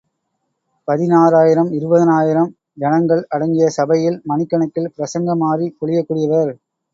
பதினாயிரம் 0.87 1.69
இருபதினாயிரம் 1.71 2.49
ஜனங்கள் 2.75 3.21
அடங்கிய 3.29 3.67
சபையில் 3.69 4.17
மணிக்கணக்கில் 4.25 4.93
பிரசங்க 4.97 5.37
மாரி 5.37 5.69
பொழியக் 5.79 6.09
கூடியவர். 6.09 6.53